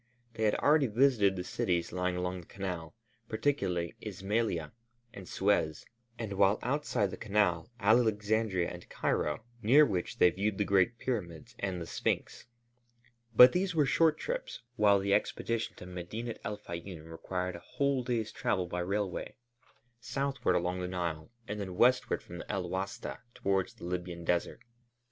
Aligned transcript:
They 0.33 0.45
had 0.45 0.55
already 0.55 0.87
visited 0.87 1.35
the 1.35 1.43
cities 1.43 1.91
lying 1.91 2.15
along 2.15 2.39
the 2.41 2.47
Canal, 2.47 2.95
particularly 3.29 3.93
Ismailia 4.01 4.71
and 5.13 5.29
Suez, 5.29 5.85
and 6.17 6.33
while 6.33 6.57
outside 6.63 7.11
the 7.11 7.17
Canal, 7.17 7.69
Alexandria 7.79 8.67
and 8.69 8.89
Cairo, 8.89 9.43
near 9.61 9.85
which 9.85 10.17
they 10.17 10.31
viewed 10.31 10.57
the 10.57 10.65
great 10.65 10.97
pyramids 10.97 11.53
and 11.59 11.79
the 11.79 11.85
Sphinx. 11.85 12.47
But 13.35 13.51
these 13.51 13.75
were 13.75 13.85
short 13.85 14.17
trips, 14.17 14.63
while 14.75 14.97
the 14.97 15.13
expedition 15.13 15.75
to 15.75 15.85
Medinet 15.85 16.41
el 16.43 16.57
Fayûm 16.57 17.07
required 17.11 17.55
a 17.55 17.59
whole 17.59 18.03
day's 18.03 18.31
travel 18.31 18.65
by 18.65 18.79
railway, 18.79 19.35
southward 19.99 20.55
along 20.55 20.79
the 20.79 20.87
Nile 20.87 21.29
and 21.47 21.59
then 21.59 21.75
westward 21.75 22.23
from 22.23 22.41
El 22.49 22.67
Wasta 22.69 23.19
towards 23.35 23.75
the 23.75 23.83
Libyan 23.83 24.25
Desert. 24.25 24.61